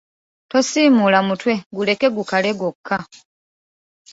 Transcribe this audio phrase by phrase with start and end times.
[0.51, 2.97] Tosiimuula mutwe guleke gukale gwokka